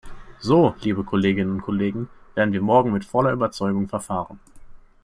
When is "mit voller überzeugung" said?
2.91-3.87